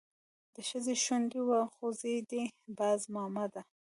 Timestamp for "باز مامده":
2.77-3.61